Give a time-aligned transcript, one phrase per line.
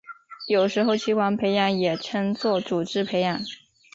[0.47, 3.39] 有时候器官培养也称作组织培养。